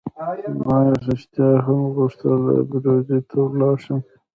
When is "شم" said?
3.85-3.99